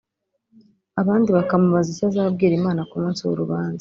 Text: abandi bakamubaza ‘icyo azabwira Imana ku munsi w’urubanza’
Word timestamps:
abandi 1.01 1.29
bakamubaza 1.37 1.87
‘icyo 1.93 2.05
azabwira 2.09 2.53
Imana 2.59 2.81
ku 2.89 2.95
munsi 3.01 3.21
w’urubanza’ 3.27 3.69